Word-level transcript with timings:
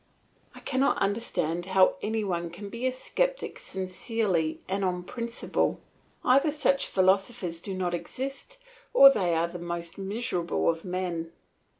I 0.55 0.59
cannot 0.61 0.97
understand 0.97 1.67
how 1.67 1.93
any 2.01 2.23
one 2.23 2.49
can 2.49 2.69
be 2.69 2.87
a 2.87 2.91
sceptic 2.91 3.59
sincerely 3.59 4.59
and 4.67 4.83
on 4.83 5.03
principle. 5.03 5.79
Either 6.25 6.49
such 6.49 6.87
philosophers 6.87 7.61
do 7.61 7.75
not 7.75 7.93
exist 7.93 8.57
or 8.95 9.11
they 9.11 9.35
are 9.35 9.47
the 9.47 9.59
most 9.59 9.99
miserable 9.99 10.67
of 10.71 10.83
men. 10.83 11.31